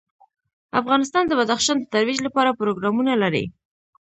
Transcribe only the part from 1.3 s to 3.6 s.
بدخشان د ترویج لپاره پروګرامونه لري.